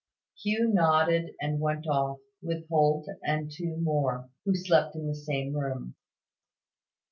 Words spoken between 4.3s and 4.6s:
who